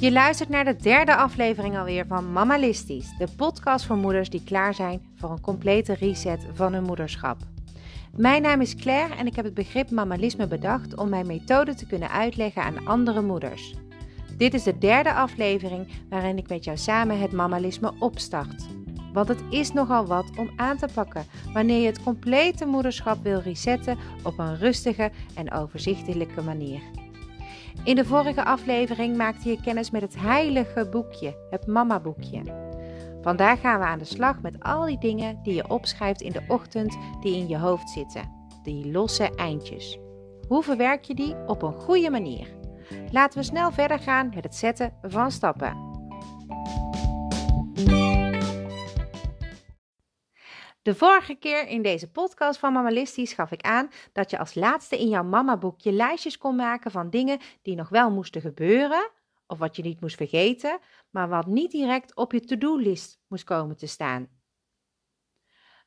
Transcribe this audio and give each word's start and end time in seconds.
Je 0.00 0.12
luistert 0.12 0.48
naar 0.48 0.64
de 0.64 0.76
derde 0.76 1.16
aflevering 1.16 1.78
alweer 1.78 2.06
van 2.06 2.32
Mamalistisch, 2.32 3.16
de 3.18 3.28
podcast 3.36 3.86
voor 3.86 3.96
moeders 3.96 4.30
die 4.30 4.42
klaar 4.44 4.74
zijn 4.74 5.00
voor 5.16 5.30
een 5.30 5.40
complete 5.40 5.94
reset 5.94 6.46
van 6.54 6.72
hun 6.72 6.82
moederschap. 6.82 7.36
Mijn 8.16 8.42
naam 8.42 8.60
is 8.60 8.74
Claire 8.74 9.14
en 9.14 9.26
ik 9.26 9.36
heb 9.36 9.44
het 9.44 9.54
begrip 9.54 9.90
mamalisme 9.90 10.46
bedacht 10.46 10.96
om 10.96 11.08
mijn 11.08 11.26
methode 11.26 11.74
te 11.74 11.86
kunnen 11.86 12.10
uitleggen 12.10 12.62
aan 12.62 12.86
andere 12.86 13.22
moeders. 13.22 13.74
Dit 14.36 14.54
is 14.54 14.62
de 14.62 14.78
derde 14.78 15.12
aflevering 15.12 15.88
waarin 16.08 16.38
ik 16.38 16.48
met 16.48 16.64
jou 16.64 16.76
samen 16.76 17.20
het 17.20 17.32
mamalisme 17.32 17.92
opstart. 17.98 18.66
Want 19.12 19.28
het 19.28 19.42
is 19.50 19.72
nogal 19.72 20.06
wat 20.06 20.30
om 20.36 20.50
aan 20.56 20.76
te 20.76 20.88
pakken 20.94 21.26
wanneer 21.52 21.80
je 21.80 21.86
het 21.86 22.02
complete 22.02 22.66
moederschap 22.66 23.22
wil 23.22 23.40
resetten 23.40 23.98
op 24.22 24.38
een 24.38 24.56
rustige 24.56 25.10
en 25.34 25.52
overzichtelijke 25.52 26.42
manier. 26.42 26.97
In 27.84 27.96
de 27.96 28.04
vorige 28.04 28.44
aflevering 28.44 29.16
maakte 29.16 29.48
je 29.48 29.60
kennis 29.60 29.90
met 29.90 30.02
het 30.02 30.20
heilige 30.20 30.88
boekje, 30.90 31.36
het 31.50 31.66
mama-boekje. 31.66 32.42
Vandaag 33.22 33.60
gaan 33.60 33.80
we 33.80 33.86
aan 33.86 33.98
de 33.98 34.04
slag 34.04 34.40
met 34.40 34.60
al 34.60 34.86
die 34.86 34.98
dingen 34.98 35.42
die 35.42 35.54
je 35.54 35.68
opschrijft 35.68 36.20
in 36.20 36.32
de 36.32 36.44
ochtend 36.48 36.98
die 37.20 37.36
in 37.36 37.48
je 37.48 37.58
hoofd 37.58 37.90
zitten, 37.90 38.32
die 38.62 38.90
losse 38.90 39.34
eindjes. 39.34 39.98
Hoe 40.48 40.62
verwerk 40.62 41.04
je 41.04 41.14
die 41.14 41.36
op 41.46 41.62
een 41.62 41.80
goede 41.80 42.10
manier? 42.10 42.46
Laten 43.10 43.38
we 43.38 43.44
snel 43.44 43.72
verder 43.72 43.98
gaan 43.98 44.30
met 44.34 44.44
het 44.44 44.54
zetten 44.54 44.92
van 45.02 45.30
stappen. 45.30 45.86
De 50.88 50.94
vorige 50.94 51.34
keer 51.34 51.66
in 51.66 51.82
deze 51.82 52.10
podcast 52.10 52.58
van 52.58 52.72
Mamalistisch 52.72 53.32
gaf 53.32 53.50
ik 53.50 53.62
aan 53.62 53.90
dat 54.12 54.30
je 54.30 54.38
als 54.38 54.54
laatste 54.54 54.98
in 54.98 55.08
jouw 55.08 55.22
mama-boekje 55.22 55.92
lijstjes 55.92 56.38
kon 56.38 56.56
maken 56.56 56.90
van 56.90 57.10
dingen 57.10 57.40
die 57.62 57.76
nog 57.76 57.88
wel 57.88 58.10
moesten 58.10 58.40
gebeuren, 58.40 59.10
of 59.46 59.58
wat 59.58 59.76
je 59.76 59.82
niet 59.82 60.00
moest 60.00 60.16
vergeten, 60.16 60.78
maar 61.10 61.28
wat 61.28 61.46
niet 61.46 61.70
direct 61.70 62.16
op 62.16 62.32
je 62.32 62.40
to-do-list 62.40 63.20
moest 63.26 63.44
komen 63.44 63.76
te 63.76 63.86
staan. 63.86 64.28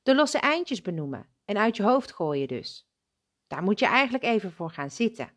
De 0.03 0.16
losse 0.16 0.39
eindjes 0.39 0.81
benoemen 0.81 1.30
en 1.45 1.58
uit 1.58 1.78
je 1.78 1.83
hoofd 1.83 2.11
gooien 2.11 2.48
dus. 2.48 2.89
Daar 3.48 3.64
moet 3.64 3.80
je 3.80 3.86
eigenlijk 3.86 4.23
even 4.23 4.52
voor 4.52 4.70
gaan 4.70 4.92
zitten. 4.92 5.31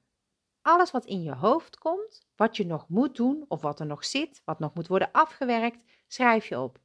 Alles 0.63 0.91
wat 0.91 1.05
in 1.05 1.23
je 1.23 1.35
hoofd 1.35 1.79
komt, 1.79 2.27
wat 2.37 2.57
je 2.57 2.67
nog 2.67 2.89
moet 2.89 3.17
doen 3.17 3.45
of 3.49 3.63
wat 3.63 3.81
er 3.81 3.87
nog 3.87 4.05
zit, 4.05 4.43
wat 4.45 4.59
nog 4.59 4.75
moet 4.75 4.87
worden 4.89 5.13
afgewerkt, 5.13 5.79
schrijf 6.07 6.47
je 6.47 6.61
op. 6.61 6.83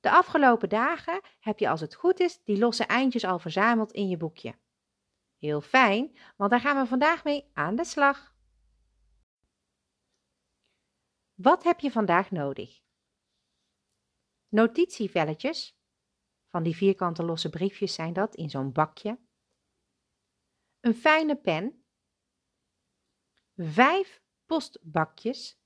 De 0.00 0.10
afgelopen 0.10 0.68
dagen 0.68 1.20
heb 1.40 1.58
je 1.58 1.68
als 1.68 1.80
het 1.80 1.94
goed 1.94 2.20
is 2.20 2.44
die 2.44 2.58
losse 2.58 2.84
eindjes 2.84 3.24
al 3.24 3.38
verzameld 3.38 3.92
in 3.92 4.08
je 4.08 4.16
boekje. 4.16 4.58
Heel 5.38 5.60
fijn, 5.60 6.18
want 6.36 6.50
daar 6.50 6.60
gaan 6.60 6.82
we 6.82 6.86
vandaag 6.86 7.24
mee 7.24 7.50
aan 7.52 7.76
de 7.76 7.84
slag. 7.84 8.34
Wat 11.34 11.64
heb 11.64 11.80
je 11.80 11.90
vandaag 11.90 12.30
nodig? 12.30 12.82
Notitievelletjes, 14.48 15.78
van 16.46 16.62
die 16.62 16.76
vierkante 16.76 17.22
losse 17.22 17.50
briefjes 17.50 17.94
zijn 17.94 18.12
dat 18.12 18.34
in 18.34 18.50
zo'n 18.50 18.72
bakje. 18.72 19.18
Een 20.80 20.94
fijne 20.94 21.36
pen. 21.36 21.84
Vijf 23.56 24.22
postbakjes. 24.46 25.58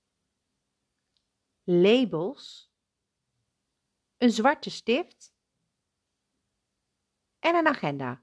Labels 1.62 2.73
een 4.18 4.30
zwarte 4.30 4.70
stift 4.70 5.34
en 7.38 7.54
een 7.54 7.66
agenda. 7.66 8.22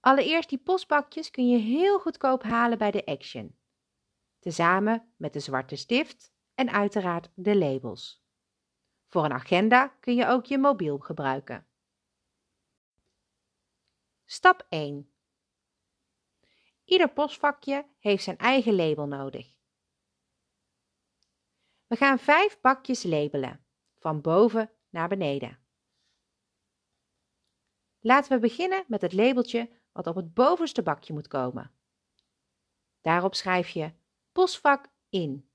Allereerst 0.00 0.48
die 0.48 0.58
postbakjes 0.58 1.30
kun 1.30 1.48
je 1.48 1.58
heel 1.58 1.98
goedkoop 1.98 2.42
halen 2.42 2.78
bij 2.78 2.90
de 2.90 3.04
Action. 3.04 3.58
Tezamen 4.38 5.12
met 5.16 5.32
de 5.32 5.40
zwarte 5.40 5.76
stift 5.76 6.32
en 6.54 6.70
uiteraard 6.70 7.30
de 7.34 7.56
labels. 7.56 8.24
Voor 9.06 9.24
een 9.24 9.32
agenda 9.32 9.88
kun 9.88 10.14
je 10.14 10.26
ook 10.26 10.44
je 10.44 10.58
mobiel 10.58 10.98
gebruiken. 10.98 11.66
Stap 14.24 14.66
1. 14.68 15.12
Ieder 16.84 17.12
postvakje 17.12 17.86
heeft 17.98 18.24
zijn 18.24 18.38
eigen 18.38 18.74
label 18.74 19.06
nodig. 19.06 19.59
We 21.90 21.96
gaan 21.96 22.18
vijf 22.18 22.60
bakjes 22.60 23.02
labelen, 23.02 23.66
van 23.98 24.20
boven 24.20 24.70
naar 24.88 25.08
beneden. 25.08 25.58
Laten 28.00 28.32
we 28.32 28.38
beginnen 28.38 28.84
met 28.88 29.02
het 29.02 29.12
labeltje 29.12 29.70
wat 29.92 30.06
op 30.06 30.14
het 30.14 30.34
bovenste 30.34 30.82
bakje 30.82 31.12
moet 31.12 31.28
komen. 31.28 31.74
Daarop 33.00 33.34
schrijf 33.34 33.68
je 33.68 33.92
postvak 34.32 34.88
in. 35.08 35.50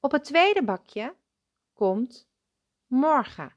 Op 0.00 0.12
het 0.12 0.24
tweede 0.24 0.64
bakje 0.64 1.16
komt 1.72 2.28
morgen. 2.86 3.56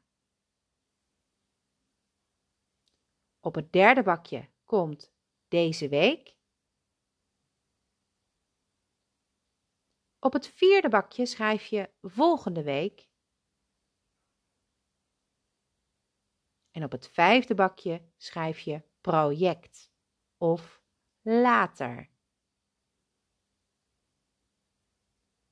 Op 3.40 3.56
het 3.56 3.72
derde 3.72 4.04
bakje 4.04 4.50
komt 4.64 5.14
deze 5.48 5.90
week. 5.90 6.36
Op 10.26 10.34
het 10.34 10.48
vierde 10.48 10.90
bakje 10.90 11.26
schrijf 11.26 11.66
je 11.66 11.94
volgende 12.02 12.64
week. 12.64 13.10
En 16.72 16.84
op 16.84 16.92
het 16.92 17.08
vijfde 17.08 17.56
bakje 17.56 18.12
schrijf 18.18 18.60
je 18.60 18.84
project 19.02 19.92
of 20.38 20.82
later. 21.22 22.10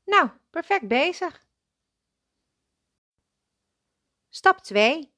Nou, 0.03 0.29
perfect 0.49 0.87
bezig. 0.87 1.45
Stap 4.29 4.57
2. 4.57 5.13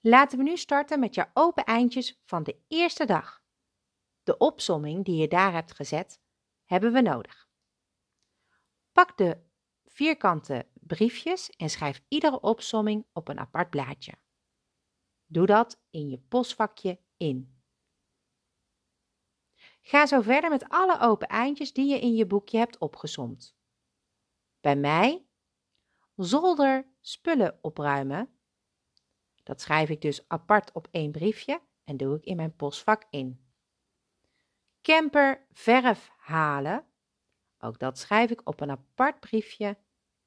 Laten 0.00 0.38
we 0.38 0.44
nu 0.44 0.56
starten 0.56 1.00
met 1.00 1.14
je 1.14 1.30
open 1.34 1.64
eindjes 1.64 2.20
van 2.24 2.42
de 2.42 2.64
eerste 2.68 3.04
dag. 3.04 3.42
De 4.22 4.36
opsomming 4.36 5.04
die 5.04 5.20
je 5.20 5.28
daar 5.28 5.52
hebt 5.52 5.74
gezet, 5.74 6.20
hebben 6.64 6.92
we 6.92 7.00
nodig. 7.00 7.47
Pak 8.98 9.16
de 9.16 9.40
vierkante 9.86 10.66
briefjes 10.72 11.50
en 11.50 11.70
schrijf 11.70 12.02
iedere 12.08 12.40
opsomming 12.40 13.06
op 13.12 13.28
een 13.28 13.38
apart 13.38 13.70
blaadje. 13.70 14.12
Doe 15.26 15.46
dat 15.46 15.80
in 15.90 16.08
je 16.08 16.18
postvakje 16.18 17.00
in. 17.16 17.62
Ga 19.80 20.06
zo 20.06 20.20
verder 20.20 20.50
met 20.50 20.68
alle 20.68 21.00
open 21.00 21.28
eindjes 21.28 21.72
die 21.72 21.90
je 21.90 22.00
in 22.00 22.14
je 22.14 22.26
boekje 22.26 22.58
hebt 22.58 22.78
opgesomd. 22.78 23.56
Bij 24.60 24.76
mij 24.76 25.26
zolder 26.16 26.86
spullen 27.00 27.58
opruimen. 27.60 28.38
Dat 29.42 29.60
schrijf 29.60 29.88
ik 29.88 30.00
dus 30.00 30.28
apart 30.28 30.72
op 30.72 30.88
één 30.90 31.10
briefje 31.10 31.60
en 31.84 31.96
doe 31.96 32.16
ik 32.16 32.24
in 32.24 32.36
mijn 32.36 32.56
postvak 32.56 33.06
in. 33.10 33.46
Camper 34.82 35.46
verf 35.52 36.10
halen. 36.16 36.86
Ook 37.58 37.78
dat 37.78 37.98
schrijf 37.98 38.30
ik 38.30 38.48
op 38.48 38.60
een 38.60 38.70
apart 38.70 39.20
briefje 39.20 39.78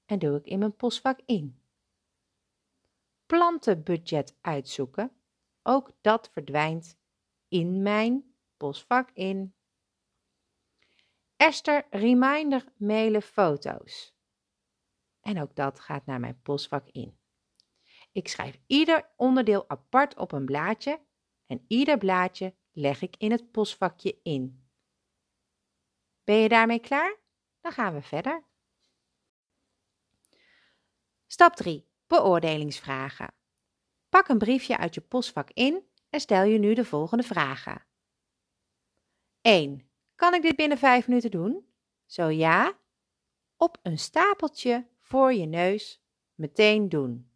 en 0.05 0.19
doe 0.19 0.37
ik 0.37 0.45
in 0.45 0.59
mijn 0.59 0.75
postvak 0.75 1.19
in. 1.25 1.61
Plantenbudget 3.25 4.37
uitzoeken. 4.41 5.11
Ook 5.63 5.91
dat 6.01 6.29
verdwijnt 6.31 6.99
in 7.47 7.81
mijn 7.81 8.35
postvak 8.57 9.11
in. 9.11 9.55
Esther 11.35 11.87
reminder 11.89 12.65
mailen 12.77 13.21
foto's. 13.21 14.15
En 15.21 15.41
ook 15.41 15.55
dat 15.55 15.79
gaat 15.79 16.05
naar 16.05 16.19
mijn 16.19 16.41
postvak 16.41 16.87
in. 16.87 17.19
Ik 18.11 18.27
schrijf 18.27 18.59
ieder 18.67 19.09
onderdeel 19.15 19.69
apart 19.69 20.17
op 20.17 20.31
een 20.31 20.45
blaadje 20.45 20.99
en 21.45 21.65
ieder 21.67 21.97
blaadje 21.97 22.55
leg 22.71 23.01
ik 23.01 23.15
in 23.17 23.31
het 23.31 23.51
postvakje 23.51 24.19
in. 24.23 24.69
Ben 26.23 26.35
je 26.35 26.49
daarmee 26.49 26.79
klaar? 26.79 27.20
Dan 27.61 27.71
gaan 27.71 27.93
we 27.93 28.01
verder. 28.01 28.43
Stap 31.25 31.55
3. 31.55 31.89
Beoordelingsvragen. 32.07 33.33
Pak 34.09 34.27
een 34.27 34.37
briefje 34.37 34.77
uit 34.77 34.93
je 34.93 35.01
postvak 35.01 35.49
in 35.49 35.89
en 36.09 36.19
stel 36.19 36.43
je 36.43 36.57
nu 36.57 36.73
de 36.73 36.85
volgende 36.85 37.23
vragen. 37.23 37.85
1. 39.41 39.89
Kan 40.15 40.33
ik 40.33 40.41
dit 40.41 40.55
binnen 40.55 40.77
5 40.77 41.07
minuten 41.07 41.31
doen? 41.31 41.73
Zo 42.05 42.29
ja, 42.29 42.79
op 43.55 43.77
een 43.81 43.99
stapeltje 43.99 44.87
voor 44.99 45.33
je 45.33 45.45
neus 45.45 46.03
meteen 46.35 46.89
doen. 46.89 47.31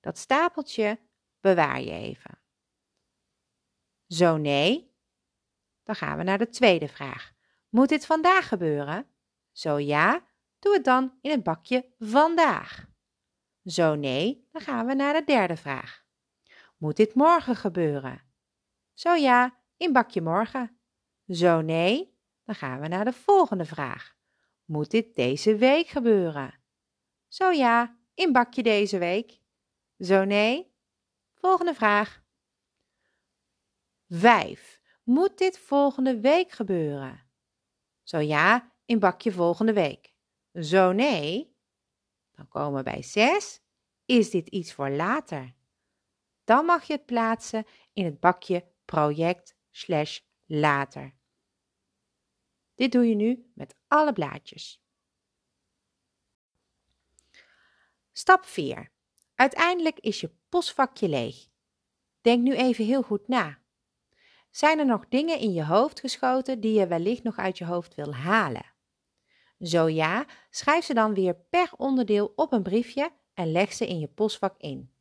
Dat 0.00 0.18
stapeltje 0.18 0.98
bewaar 1.40 1.80
je 1.80 1.90
even. 1.90 2.38
Zo 4.06 4.36
nee, 4.36 4.94
dan 5.82 5.94
gaan 5.94 6.18
we 6.18 6.22
naar 6.22 6.38
de 6.38 6.48
tweede 6.48 6.88
vraag. 6.88 7.32
Moet 7.68 7.88
dit 7.88 8.06
vandaag 8.06 8.48
gebeuren? 8.48 9.08
Zo 9.60 9.78
ja, 9.78 10.26
doe 10.58 10.74
het 10.74 10.84
dan 10.84 11.18
in 11.20 11.30
het 11.30 11.42
bakje 11.42 11.92
vandaag. 11.98 12.86
Zo 13.64 13.94
nee, 13.94 14.48
dan 14.52 14.62
gaan 14.62 14.86
we 14.86 14.94
naar 14.94 15.12
de 15.12 15.24
derde 15.24 15.56
vraag. 15.56 16.04
Moet 16.76 16.96
dit 16.96 17.14
morgen 17.14 17.56
gebeuren? 17.56 18.22
Zo 18.94 19.14
ja, 19.14 19.58
in 19.76 19.92
bakje 19.92 20.20
morgen. 20.20 20.80
Zo 21.28 21.60
nee, 21.60 22.18
dan 22.44 22.54
gaan 22.54 22.80
we 22.80 22.88
naar 22.88 23.04
de 23.04 23.12
volgende 23.12 23.64
vraag. 23.64 24.16
Moet 24.64 24.90
dit 24.90 25.14
deze 25.14 25.56
week 25.56 25.86
gebeuren? 25.86 26.60
Zo 27.28 27.50
ja, 27.50 27.98
in 28.14 28.32
bakje 28.32 28.62
deze 28.62 28.98
week. 28.98 29.40
Zo 29.98 30.24
nee. 30.24 30.74
Volgende 31.34 31.74
vraag. 31.74 32.22
5. 34.08 34.80
Moet 35.02 35.38
dit 35.38 35.58
volgende 35.58 36.20
week 36.20 36.50
gebeuren? 36.50 37.28
Zo 38.02 38.18
ja, 38.18 38.69
in 38.90 38.98
bakje 38.98 39.32
volgende 39.32 39.72
week. 39.72 40.12
Zo 40.52 40.92
nee. 40.92 41.56
Dan 42.32 42.48
komen 42.48 42.84
we 42.84 42.90
bij 42.90 43.02
6. 43.02 43.60
Is 44.04 44.30
dit 44.30 44.48
iets 44.48 44.72
voor 44.72 44.90
later? 44.90 45.54
Dan 46.44 46.64
mag 46.64 46.84
je 46.84 46.92
het 46.92 47.06
plaatsen 47.06 47.66
in 47.92 48.04
het 48.04 48.20
bakje 48.20 48.66
project 48.84 49.56
slash 49.70 50.20
later. 50.46 51.14
Dit 52.74 52.92
doe 52.92 53.08
je 53.08 53.14
nu 53.14 53.50
met 53.54 53.76
alle 53.86 54.12
blaadjes. 54.12 54.82
Stap 58.12 58.44
4. 58.44 58.92
Uiteindelijk 59.34 59.98
is 59.98 60.20
je 60.20 60.34
postvakje 60.48 61.08
leeg. 61.08 61.48
Denk 62.20 62.42
nu 62.42 62.54
even 62.54 62.84
heel 62.84 63.02
goed 63.02 63.28
na. 63.28 63.58
Zijn 64.50 64.78
er 64.78 64.86
nog 64.86 65.08
dingen 65.08 65.38
in 65.38 65.52
je 65.52 65.64
hoofd 65.64 66.00
geschoten 66.00 66.60
die 66.60 66.78
je 66.78 66.86
wellicht 66.86 67.22
nog 67.22 67.36
uit 67.36 67.58
je 67.58 67.64
hoofd 67.64 67.94
wil 67.94 68.14
halen? 68.14 68.69
Zo 69.60 69.88
ja, 69.88 70.26
schrijf 70.50 70.84
ze 70.84 70.94
dan 70.94 71.14
weer 71.14 71.34
per 71.34 71.70
onderdeel 71.76 72.32
op 72.36 72.52
een 72.52 72.62
briefje 72.62 73.12
en 73.34 73.52
leg 73.52 73.72
ze 73.72 73.86
in 73.86 73.98
je 73.98 74.08
postvak 74.08 74.54
in. 74.58 74.92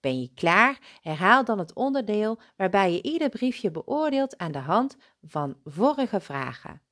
Ben 0.00 0.20
je 0.20 0.32
klaar? 0.34 0.98
Herhaal 1.00 1.44
dan 1.44 1.58
het 1.58 1.74
onderdeel 1.74 2.40
waarbij 2.56 2.92
je 2.92 3.02
ieder 3.02 3.28
briefje 3.28 3.70
beoordeelt 3.70 4.36
aan 4.36 4.52
de 4.52 4.58
hand 4.58 4.96
van 5.22 5.60
vorige 5.64 6.20
vragen. 6.20 6.82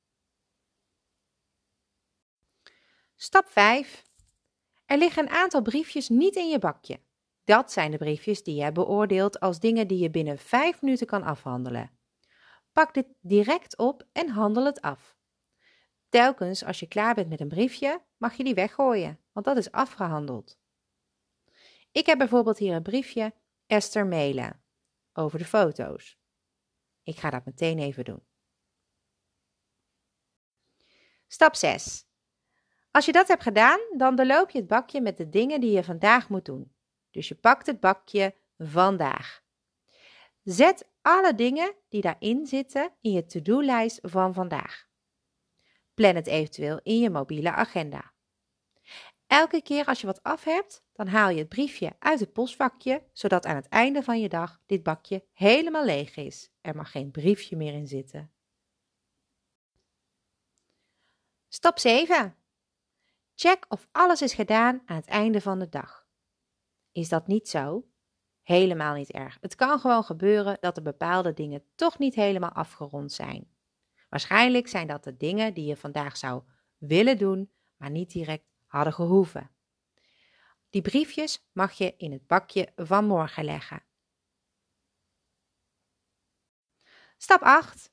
Stap 3.15 3.47
5. 3.49 4.03
Er 4.85 4.97
liggen 4.97 5.23
een 5.23 5.29
aantal 5.29 5.61
briefjes 5.61 6.09
niet 6.09 6.35
in 6.35 6.49
je 6.49 6.59
bakje. 6.59 6.99
Dat 7.43 7.71
zijn 7.71 7.91
de 7.91 7.97
briefjes 7.97 8.43
die 8.43 8.63
je 8.63 8.71
beoordeelt 8.71 9.39
als 9.39 9.59
dingen 9.59 9.87
die 9.87 9.99
je 9.99 10.09
binnen 10.09 10.37
5 10.37 10.81
minuten 10.81 11.07
kan 11.07 11.23
afhandelen. 11.23 11.91
Pak 12.71 12.93
dit 12.93 13.07
direct 13.21 13.77
op 13.77 14.07
en 14.11 14.29
handel 14.29 14.65
het 14.65 14.81
af. 14.81 15.16
Telkens 16.09 16.63
als 16.63 16.79
je 16.79 16.87
klaar 16.87 17.15
bent 17.15 17.29
met 17.29 17.39
een 17.39 17.47
briefje, 17.47 18.01
mag 18.17 18.33
je 18.33 18.43
die 18.43 18.53
weggooien, 18.53 19.19
want 19.31 19.45
dat 19.45 19.57
is 19.57 19.71
afgehandeld. 19.71 20.59
Ik 21.91 22.05
heb 22.05 22.17
bijvoorbeeld 22.17 22.57
hier 22.57 22.75
een 22.75 22.83
briefje 22.83 23.33
Esther 23.65 24.07
mailen 24.07 24.63
over 25.13 25.39
de 25.39 25.45
foto's. 25.45 26.17
Ik 27.03 27.17
ga 27.17 27.29
dat 27.29 27.45
meteen 27.45 27.79
even 27.79 28.05
doen. 28.05 28.23
Stap 31.27 31.55
6. 31.55 32.05
Als 32.91 33.05
je 33.05 33.11
dat 33.11 33.27
hebt 33.27 33.43
gedaan, 33.43 33.79
dan 33.97 34.15
doorloop 34.15 34.49
je 34.49 34.57
het 34.57 34.67
bakje 34.67 35.01
met 35.01 35.17
de 35.17 35.29
dingen 35.29 35.61
die 35.61 35.71
je 35.71 35.83
vandaag 35.83 36.29
moet 36.29 36.45
doen. 36.45 36.75
Dus 37.11 37.27
je 37.27 37.35
pakt 37.35 37.65
het 37.65 37.79
bakje 37.79 38.35
vandaag. 38.57 39.43
Zet 40.43 40.89
alle 41.01 41.35
dingen 41.35 41.75
die 41.89 42.01
daarin 42.01 42.45
zitten 42.45 42.93
in 43.01 43.11
je 43.11 43.25
to-do-lijst 43.25 43.99
van 44.01 44.33
vandaag. 44.33 44.87
Plan 45.97 46.15
het 46.15 46.27
eventueel 46.27 46.79
in 46.83 46.99
je 46.99 47.09
mobiele 47.09 47.51
agenda. 47.51 48.13
Elke 49.27 49.61
keer 49.61 49.85
als 49.85 50.01
je 50.01 50.07
wat 50.07 50.23
af 50.23 50.43
hebt, 50.43 50.83
dan 50.93 51.07
haal 51.07 51.29
je 51.29 51.37
het 51.37 51.49
briefje 51.49 51.95
uit 51.99 52.19
het 52.19 52.33
postvakje, 52.33 53.03
zodat 53.13 53.45
aan 53.45 53.55
het 53.55 53.67
einde 53.67 54.03
van 54.03 54.19
je 54.19 54.29
dag 54.29 54.59
dit 54.65 54.83
bakje 54.83 55.25
helemaal 55.33 55.85
leeg 55.85 56.15
is. 56.15 56.51
Er 56.61 56.75
mag 56.75 56.91
geen 56.91 57.11
briefje 57.11 57.55
meer 57.55 57.73
in 57.73 57.87
zitten. 57.87 58.31
Stap 61.47 61.79
7. 61.79 62.37
Check 63.35 63.65
of 63.69 63.87
alles 63.91 64.21
is 64.21 64.33
gedaan 64.33 64.81
aan 64.85 64.95
het 64.95 65.07
einde 65.07 65.41
van 65.41 65.59
de 65.59 65.69
dag. 65.69 66.07
Is 66.91 67.09
dat 67.09 67.27
niet 67.27 67.49
zo? 67.49 67.87
Helemaal 68.41 68.93
niet 68.93 69.11
erg. 69.11 69.37
Het 69.41 69.55
kan 69.55 69.79
gewoon 69.79 70.03
gebeuren 70.03 70.57
dat 70.59 70.77
er 70.77 70.83
bepaalde 70.83 71.33
dingen 71.33 71.63
toch 71.75 71.97
niet 71.97 72.15
helemaal 72.15 72.51
afgerond 72.51 73.11
zijn. 73.11 73.56
Waarschijnlijk 74.09 74.67
zijn 74.67 74.87
dat 74.87 75.03
de 75.03 75.17
dingen 75.17 75.53
die 75.53 75.65
je 75.65 75.77
vandaag 75.77 76.17
zou 76.17 76.43
willen 76.77 77.17
doen, 77.17 77.51
maar 77.75 77.89
niet 77.89 78.11
direct 78.11 78.45
hadden 78.65 78.93
gehoeven. 78.93 79.51
Die 80.69 80.81
briefjes 80.81 81.47
mag 81.51 81.73
je 81.73 81.95
in 81.97 82.11
het 82.11 82.27
bakje 82.27 82.71
van 82.75 83.05
morgen 83.05 83.43
leggen. 83.43 83.83
Stap 87.17 87.41
8. 87.41 87.91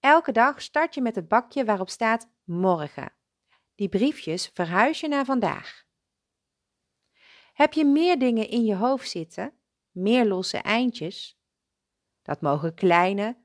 Elke 0.00 0.32
dag 0.32 0.62
start 0.62 0.94
je 0.94 1.00
met 1.02 1.14
het 1.14 1.28
bakje 1.28 1.64
waarop 1.64 1.88
staat 1.88 2.30
morgen. 2.44 3.12
Die 3.74 3.88
briefjes 3.88 4.50
verhuis 4.54 5.00
je 5.00 5.08
naar 5.08 5.24
vandaag. 5.24 5.84
Heb 7.52 7.72
je 7.72 7.84
meer 7.84 8.18
dingen 8.18 8.48
in 8.48 8.64
je 8.64 8.74
hoofd 8.74 9.10
zitten, 9.10 9.54
meer 9.90 10.26
losse 10.26 10.58
eindjes? 10.58 11.40
Dat 12.22 12.40
mogen 12.40 12.74
kleine, 12.74 13.41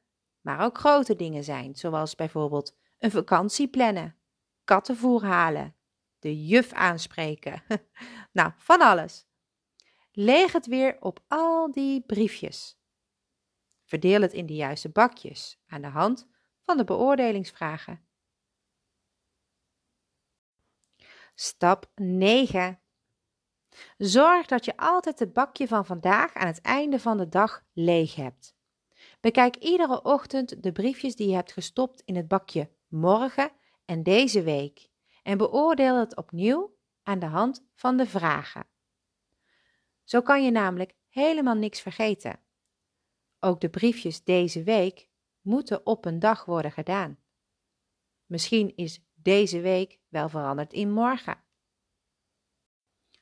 maar 0.47 0.65
ook 0.65 0.77
grote 0.77 1.15
dingen 1.15 1.44
zijn, 1.44 1.75
zoals 1.75 2.15
bijvoorbeeld 2.15 2.77
een 2.97 3.11
vakantie 3.11 3.67
plannen, 3.67 4.15
kattenvoer 4.63 5.23
halen, 5.25 5.75
de 6.19 6.45
juf 6.45 6.73
aanspreken. 6.73 7.63
nou, 8.31 8.51
van 8.57 8.81
alles. 8.81 9.27
Leeg 10.11 10.51
het 10.51 10.65
weer 10.65 10.97
op 10.99 11.19
al 11.27 11.71
die 11.71 12.01
briefjes. 12.01 12.79
Verdeel 13.83 14.21
het 14.21 14.33
in 14.33 14.45
de 14.45 14.55
juiste 14.55 14.89
bakjes 14.89 15.59
aan 15.67 15.81
de 15.81 15.88
hand 15.88 16.27
van 16.61 16.77
de 16.77 16.83
beoordelingsvragen. 16.83 18.07
Stap 21.35 21.91
9. 21.95 22.79
Zorg 23.97 24.45
dat 24.45 24.65
je 24.65 24.77
altijd 24.77 25.19
het 25.19 25.33
bakje 25.33 25.67
van 25.67 25.85
vandaag 25.85 26.33
aan 26.33 26.47
het 26.47 26.61
einde 26.61 26.99
van 26.99 27.17
de 27.17 27.29
dag 27.29 27.63
leeg 27.73 28.15
hebt. 28.15 28.56
Bekijk 29.19 29.55
iedere 29.55 30.01
ochtend 30.01 30.63
de 30.63 30.71
briefjes 30.71 31.15
die 31.15 31.27
je 31.27 31.35
hebt 31.35 31.51
gestopt 31.51 32.01
in 32.05 32.15
het 32.15 32.27
bakje 32.27 32.71
morgen 32.87 33.51
en 33.85 34.03
deze 34.03 34.43
week 34.43 34.89
en 35.23 35.37
beoordeel 35.37 35.97
het 35.99 36.15
opnieuw 36.15 36.77
aan 37.03 37.19
de 37.19 37.25
hand 37.25 37.67
van 37.73 37.97
de 37.97 38.05
vragen. 38.05 38.67
Zo 40.03 40.21
kan 40.21 40.43
je 40.43 40.51
namelijk 40.51 40.95
helemaal 41.07 41.55
niks 41.55 41.81
vergeten. 41.81 42.39
Ook 43.39 43.61
de 43.61 43.69
briefjes 43.69 44.23
deze 44.23 44.63
week 44.63 45.09
moeten 45.42 45.85
op 45.85 46.06
een 46.06 46.19
dag 46.19 46.45
worden 46.45 46.71
gedaan. 46.71 47.19
Misschien 48.25 48.75
is 48.75 49.06
deze 49.13 49.61
week 49.61 49.99
wel 50.07 50.30
veranderd 50.30 50.73
in 50.73 50.92
morgen. 50.92 51.44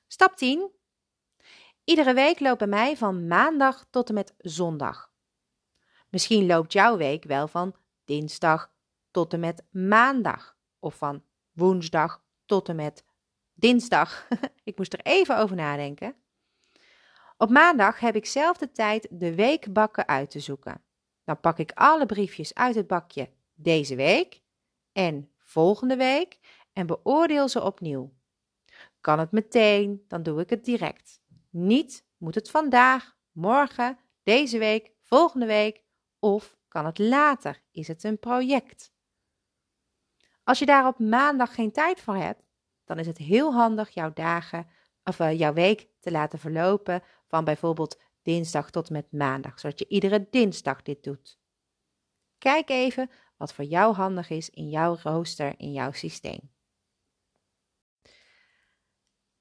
Stap 0.07 0.35
10. 0.35 0.71
Iedere 1.83 2.13
week 2.13 2.39
loopt 2.39 2.57
bij 2.57 2.67
mij 2.67 2.97
van 2.97 3.27
maandag 3.27 3.85
tot 3.89 4.07
en 4.09 4.13
met 4.13 4.33
zondag. 4.37 5.13
Misschien 6.15 6.45
loopt 6.45 6.73
jouw 6.73 6.97
week 6.97 7.23
wel 7.23 7.47
van 7.47 7.75
dinsdag 8.05 8.71
tot 9.11 9.33
en 9.33 9.39
met 9.39 9.63
maandag 9.71 10.57
of 10.79 10.95
van 10.95 11.23
woensdag 11.51 12.23
tot 12.45 12.69
en 12.69 12.75
met 12.75 13.05
dinsdag. 13.53 14.27
ik 14.63 14.77
moest 14.77 14.93
er 14.93 14.99
even 15.03 15.37
over 15.37 15.55
nadenken. 15.55 16.15
Op 17.37 17.49
maandag 17.49 17.99
heb 17.99 18.15
ik 18.15 18.25
zelf 18.25 18.57
de 18.57 18.71
tijd 18.71 19.07
de 19.11 19.35
weekbakken 19.35 20.07
uit 20.07 20.31
te 20.31 20.39
zoeken. 20.39 20.83
Dan 21.23 21.39
pak 21.39 21.59
ik 21.59 21.71
alle 21.73 22.05
briefjes 22.05 22.53
uit 22.53 22.75
het 22.75 22.87
bakje 22.87 23.29
deze 23.53 23.95
week 23.95 24.41
en 24.91 25.31
volgende 25.37 25.95
week 25.95 26.39
en 26.73 26.85
beoordeel 26.85 27.47
ze 27.47 27.63
opnieuw. 27.63 28.13
Kan 29.01 29.19
het 29.19 29.31
meteen, 29.31 30.05
dan 30.07 30.23
doe 30.23 30.41
ik 30.41 30.49
het 30.49 30.65
direct. 30.65 31.21
Niet 31.49 32.05
moet 32.17 32.35
het 32.35 32.49
vandaag, 32.49 33.17
morgen, 33.31 33.99
deze 34.23 34.57
week, 34.57 34.91
volgende 35.01 35.45
week 35.45 35.83
of 36.25 36.57
kan 36.67 36.85
het 36.85 36.99
later? 36.99 37.61
Is 37.71 37.87
het 37.87 38.03
een 38.03 38.19
project? 38.19 38.93
Als 40.43 40.59
je 40.59 40.65
daar 40.65 40.87
op 40.87 40.99
maandag 40.99 41.55
geen 41.55 41.71
tijd 41.71 42.01
voor 42.01 42.15
hebt, 42.15 42.43
dan 42.85 42.99
is 42.99 43.07
het 43.07 43.17
heel 43.17 43.53
handig 43.53 43.89
jouw 43.89 44.13
dagen 44.13 44.67
of 45.03 45.19
uh, 45.19 45.39
jouw 45.39 45.53
week 45.53 45.87
te 45.99 46.11
laten 46.11 46.39
verlopen 46.39 47.03
van 47.27 47.43
bijvoorbeeld 47.43 48.01
dinsdag 48.21 48.69
tot 48.69 48.89
met 48.89 49.11
maandag, 49.11 49.59
zodat 49.59 49.79
je 49.79 49.87
iedere 49.87 50.27
dinsdag 50.29 50.81
dit 50.81 51.03
doet. 51.03 51.39
Kijk 52.37 52.69
even 52.69 53.09
wat 53.37 53.53
voor 53.53 53.65
jou 53.65 53.93
handig 53.93 54.29
is 54.29 54.49
in 54.49 54.69
jouw 54.69 54.97
rooster, 55.03 55.53
in 55.57 55.71
jouw 55.71 55.91
systeem. 55.91 56.53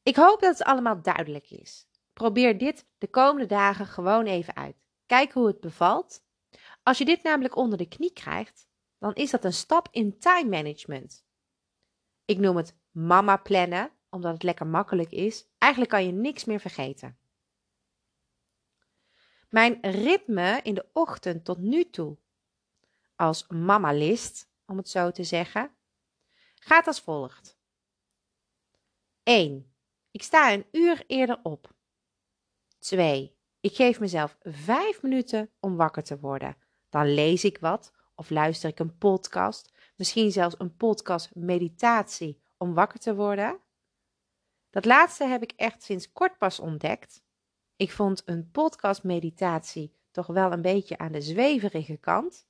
Ik 0.02 0.16
hoop 0.16 0.40
dat 0.40 0.58
het 0.58 0.66
allemaal 0.66 1.02
duidelijk 1.02 1.50
is. 1.50 1.86
Probeer 2.12 2.58
dit 2.58 2.86
de 2.98 3.08
komende 3.08 3.46
dagen 3.46 3.86
gewoon 3.86 4.26
even 4.26 4.56
uit. 4.56 4.76
Kijk 5.06 5.32
hoe 5.32 5.46
het 5.46 5.60
bevalt. 5.60 6.23
Als 6.84 6.98
je 6.98 7.04
dit 7.04 7.22
namelijk 7.22 7.56
onder 7.56 7.78
de 7.78 7.88
knie 7.88 8.12
krijgt, 8.12 8.68
dan 8.98 9.14
is 9.14 9.30
dat 9.30 9.44
een 9.44 9.52
stap 9.52 9.88
in 9.90 10.18
time 10.18 10.48
management. 10.50 11.26
Ik 12.24 12.38
noem 12.38 12.56
het 12.56 12.76
mama 12.90 13.36
plannen, 13.36 13.90
omdat 14.10 14.32
het 14.32 14.42
lekker 14.42 14.66
makkelijk 14.66 15.10
is. 15.10 15.48
Eigenlijk 15.58 15.92
kan 15.92 16.06
je 16.06 16.12
niks 16.12 16.44
meer 16.44 16.60
vergeten. 16.60 17.18
Mijn 19.48 19.78
ritme 19.80 20.60
in 20.62 20.74
de 20.74 20.88
ochtend 20.92 21.44
tot 21.44 21.58
nu 21.58 21.90
toe 21.90 22.18
als 23.16 23.46
mama-list, 23.46 24.50
om 24.66 24.76
het 24.76 24.88
zo 24.88 25.10
te 25.10 25.24
zeggen, 25.24 25.76
gaat 26.54 26.86
als 26.86 27.00
volgt. 27.00 27.58
1. 29.22 29.74
Ik 30.10 30.22
sta 30.22 30.52
een 30.52 30.66
uur 30.72 31.04
eerder 31.06 31.40
op. 31.42 31.74
2. 32.78 33.36
Ik 33.60 33.74
geef 33.74 34.00
mezelf 34.00 34.38
5 34.42 35.02
minuten 35.02 35.50
om 35.60 35.76
wakker 35.76 36.02
te 36.02 36.18
worden. 36.18 36.63
Dan 36.94 37.14
lees 37.14 37.44
ik 37.44 37.58
wat 37.58 37.92
of 38.14 38.30
luister 38.30 38.70
ik 38.70 38.78
een 38.78 38.98
podcast, 38.98 39.72
misschien 39.96 40.30
zelfs 40.30 40.54
een 40.58 40.76
podcast 40.76 41.34
meditatie 41.34 42.42
om 42.56 42.74
wakker 42.74 42.98
te 42.98 43.14
worden. 43.14 43.60
Dat 44.70 44.84
laatste 44.84 45.24
heb 45.24 45.42
ik 45.42 45.52
echt 45.56 45.82
sinds 45.82 46.12
kort 46.12 46.38
pas 46.38 46.60
ontdekt. 46.60 47.22
Ik 47.76 47.92
vond 47.92 48.22
een 48.24 48.50
podcast 48.50 49.02
meditatie 49.02 49.96
toch 50.10 50.26
wel 50.26 50.52
een 50.52 50.62
beetje 50.62 50.98
aan 50.98 51.12
de 51.12 51.20
zweverige 51.20 51.96
kant. 51.96 52.46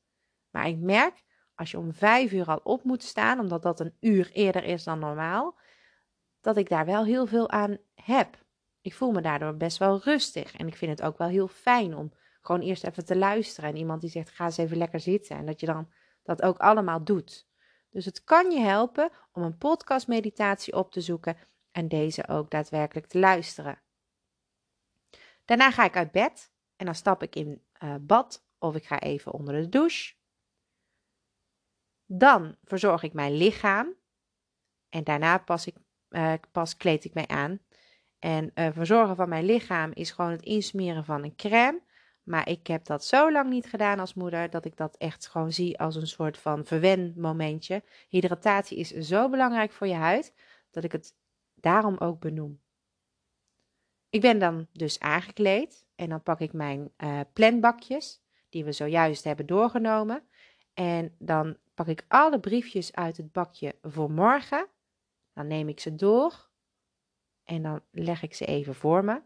Maar 0.50 0.68
ik 0.68 0.78
merk, 0.78 1.24
als 1.54 1.70
je 1.70 1.78
om 1.78 1.94
vijf 1.94 2.32
uur 2.32 2.46
al 2.46 2.60
op 2.62 2.82
moet 2.82 3.02
staan, 3.02 3.40
omdat 3.40 3.62
dat 3.62 3.80
een 3.80 3.96
uur 4.00 4.30
eerder 4.32 4.64
is 4.64 4.84
dan 4.84 4.98
normaal, 4.98 5.58
dat 6.40 6.56
ik 6.56 6.68
daar 6.68 6.86
wel 6.86 7.04
heel 7.04 7.26
veel 7.26 7.50
aan 7.50 7.78
heb. 7.94 8.44
Ik 8.80 8.94
voel 8.94 9.10
me 9.10 9.20
daardoor 9.20 9.56
best 9.56 9.78
wel 9.78 10.00
rustig 10.00 10.54
en 10.56 10.66
ik 10.66 10.76
vind 10.76 10.90
het 10.98 11.02
ook 11.08 11.18
wel 11.18 11.28
heel 11.28 11.48
fijn 11.48 11.96
om 11.96 12.12
gewoon 12.46 12.60
eerst 12.60 12.84
even 12.84 13.04
te 13.04 13.16
luisteren 13.16 13.70
en 13.70 13.76
iemand 13.76 14.00
die 14.00 14.10
zegt 14.10 14.30
ga 14.30 14.44
eens 14.44 14.56
even 14.56 14.76
lekker 14.76 15.00
zitten 15.00 15.36
en 15.36 15.46
dat 15.46 15.60
je 15.60 15.66
dan 15.66 15.90
dat 16.22 16.42
ook 16.42 16.58
allemaal 16.58 17.04
doet. 17.04 17.46
Dus 17.90 18.04
het 18.04 18.24
kan 18.24 18.50
je 18.50 18.60
helpen 18.60 19.10
om 19.32 19.42
een 19.42 19.58
podcastmeditatie 19.58 20.76
op 20.76 20.92
te 20.92 21.00
zoeken 21.00 21.36
en 21.70 21.88
deze 21.88 22.28
ook 22.28 22.50
daadwerkelijk 22.50 23.06
te 23.06 23.18
luisteren. 23.18 23.82
Daarna 25.44 25.70
ga 25.70 25.84
ik 25.84 25.96
uit 25.96 26.12
bed 26.12 26.52
en 26.76 26.86
dan 26.86 26.94
stap 26.94 27.22
ik 27.22 27.36
in 27.36 27.62
uh, 27.82 27.94
bad 28.00 28.46
of 28.58 28.74
ik 28.74 28.86
ga 28.86 29.00
even 29.00 29.32
onder 29.32 29.54
de 29.54 29.68
douche. 29.68 30.14
Dan 32.06 32.56
verzorg 32.64 33.02
ik 33.02 33.12
mijn 33.12 33.36
lichaam 33.36 33.94
en 34.88 35.04
daarna 35.04 35.38
pas, 35.38 35.66
ik, 35.66 35.76
uh, 36.10 36.32
pas 36.52 36.76
kleed 36.76 37.04
ik 37.04 37.14
mij 37.14 37.26
aan. 37.26 37.60
En 38.18 38.50
uh, 38.54 38.68
verzorgen 38.72 39.16
van 39.16 39.28
mijn 39.28 39.44
lichaam 39.44 39.90
is 39.92 40.10
gewoon 40.10 40.30
het 40.30 40.42
insmeren 40.42 41.04
van 41.04 41.22
een 41.22 41.36
crème. 41.36 41.82
Maar 42.24 42.48
ik 42.48 42.66
heb 42.66 42.84
dat 42.84 43.04
zo 43.04 43.32
lang 43.32 43.50
niet 43.50 43.66
gedaan 43.66 43.98
als 43.98 44.14
moeder 44.14 44.50
dat 44.50 44.64
ik 44.64 44.76
dat 44.76 44.96
echt 44.96 45.26
gewoon 45.26 45.52
zie 45.52 45.78
als 45.78 45.96
een 45.96 46.06
soort 46.06 46.38
van 46.38 46.64
verwenmomentje. 46.64 47.82
Hydratatie 48.08 48.78
is 48.78 48.90
zo 48.90 49.28
belangrijk 49.28 49.72
voor 49.72 49.86
je 49.86 49.94
huid 49.94 50.34
dat 50.70 50.84
ik 50.84 50.92
het 50.92 51.16
daarom 51.54 51.96
ook 51.96 52.20
benoem. 52.20 52.62
Ik 54.08 54.20
ben 54.20 54.38
dan 54.38 54.66
dus 54.72 55.00
aangekleed 55.00 55.86
en 55.94 56.08
dan 56.08 56.22
pak 56.22 56.40
ik 56.40 56.52
mijn 56.52 56.92
uh, 56.96 57.20
planbakjes 57.32 58.22
die 58.48 58.64
we 58.64 58.72
zojuist 58.72 59.24
hebben 59.24 59.46
doorgenomen. 59.46 60.28
En 60.74 61.14
dan 61.18 61.56
pak 61.74 61.86
ik 61.86 62.04
alle 62.08 62.40
briefjes 62.40 62.94
uit 62.94 63.16
het 63.16 63.32
bakje 63.32 63.78
voor 63.82 64.10
morgen. 64.10 64.68
Dan 65.32 65.46
neem 65.46 65.68
ik 65.68 65.80
ze 65.80 65.94
door 65.94 66.50
en 67.44 67.62
dan 67.62 67.82
leg 67.90 68.22
ik 68.22 68.34
ze 68.34 68.44
even 68.44 68.74
voor 68.74 69.04
me. 69.04 69.22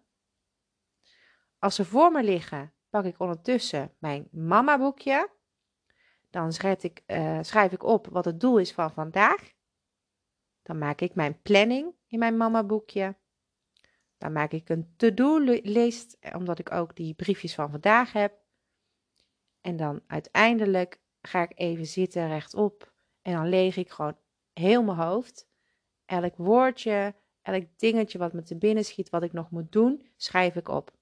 Als 1.59 1.75
ze 1.75 1.85
voor 1.85 2.12
me 2.12 2.23
liggen, 2.23 2.73
pak 2.90 3.04
ik 3.04 3.21
ondertussen 3.21 3.95
mijn 3.99 4.28
mama 4.30 4.78
boekje. 4.78 5.30
Dan 6.30 6.52
schrijf 6.52 6.83
ik, 6.83 7.02
uh, 7.07 7.38
schrijf 7.42 7.73
ik 7.73 7.83
op 7.83 8.07
wat 8.07 8.25
het 8.25 8.40
doel 8.40 8.59
is 8.59 8.73
van 8.73 8.92
vandaag. 8.92 9.52
Dan 10.62 10.78
maak 10.78 11.00
ik 11.00 11.14
mijn 11.14 11.42
planning 11.42 11.95
in 12.07 12.18
mijn 12.18 12.37
mama 12.37 12.64
boekje. 12.64 13.16
Dan 14.18 14.33
maak 14.33 14.52
ik 14.52 14.68
een 14.68 14.92
to-do-list, 14.97 16.18
omdat 16.35 16.59
ik 16.59 16.73
ook 16.73 16.97
die 16.97 17.14
briefjes 17.14 17.54
van 17.54 17.71
vandaag 17.71 18.12
heb. 18.12 18.33
En 19.61 19.76
dan 19.76 20.02
uiteindelijk 20.07 21.00
ga 21.23 21.42
ik 21.42 21.52
even 21.54 21.87
zitten 21.87 22.28
rechtop 22.28 22.92
en 23.23 23.33
dan 23.33 23.49
leeg 23.49 23.76
ik 23.76 23.90
gewoon 23.90 24.16
heel 24.52 24.83
mijn 24.83 24.99
hoofd. 24.99 25.49
Elk 26.04 26.37
woordje, 26.37 27.14
elk 27.42 27.64
dingetje 27.76 28.18
wat 28.18 28.33
me 28.33 28.42
te 28.42 28.57
binnen 28.57 28.85
schiet, 28.85 29.11
wat 29.11 29.23
ik 29.23 29.33
nog 29.33 29.50
moet 29.50 29.73
doen, 29.73 30.09
schrijf 30.16 30.54
ik 30.54 30.68
op. 30.68 30.98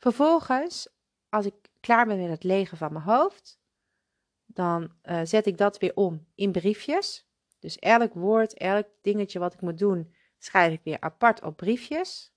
Vervolgens, 0.00 0.88
als 1.28 1.46
ik 1.46 1.54
klaar 1.80 2.06
ben 2.06 2.20
met 2.20 2.28
het 2.28 2.44
legen 2.44 2.76
van 2.76 2.92
mijn 2.92 3.04
hoofd, 3.04 3.60
dan 4.46 4.92
uh, 5.02 5.20
zet 5.24 5.46
ik 5.46 5.58
dat 5.58 5.78
weer 5.78 5.94
om 5.94 6.26
in 6.34 6.52
briefjes. 6.52 7.28
Dus 7.58 7.78
elk 7.78 8.14
woord, 8.14 8.54
elk 8.54 8.86
dingetje 9.00 9.38
wat 9.38 9.54
ik 9.54 9.60
moet 9.60 9.78
doen, 9.78 10.14
schrijf 10.38 10.72
ik 10.72 10.80
weer 10.84 11.00
apart 11.00 11.42
op 11.42 11.56
briefjes. 11.56 12.32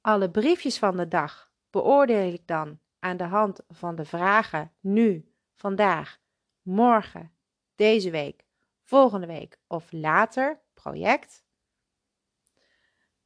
Alle 0.00 0.30
briefjes 0.30 0.78
van 0.78 0.96
de 0.96 1.08
dag 1.08 1.52
beoordeel 1.70 2.32
ik 2.32 2.46
dan 2.46 2.80
aan 2.98 3.16
de 3.16 3.24
hand 3.24 3.60
van 3.68 3.96
de 3.96 4.04
vragen 4.04 4.72
nu, 4.80 5.34
vandaag, 5.54 6.20
morgen, 6.62 7.32
deze 7.74 8.10
week, 8.10 8.44
volgende 8.82 9.26
week 9.26 9.58
of 9.66 9.92
later, 9.92 10.60
project. 10.74 11.44